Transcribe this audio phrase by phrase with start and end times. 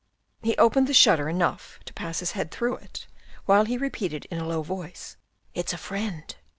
[0.41, 3.05] He opened the shutter enough to pass his head through it,
[3.45, 5.15] while he repeated in a low voice,"
[5.53, 6.35] It's a friend."